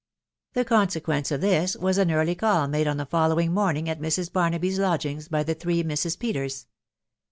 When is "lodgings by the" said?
4.79-5.53